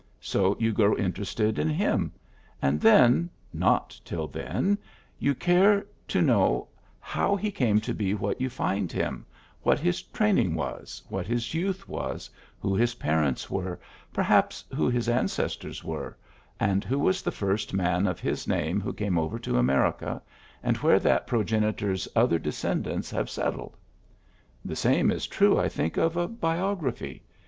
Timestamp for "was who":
11.87-12.73